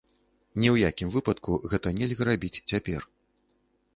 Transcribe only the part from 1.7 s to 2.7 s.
гэта нельга рабіць